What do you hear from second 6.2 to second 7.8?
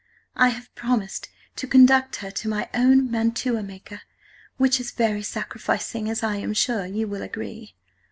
I am sure You will agree.